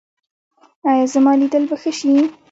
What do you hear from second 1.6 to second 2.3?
به ښه شي؟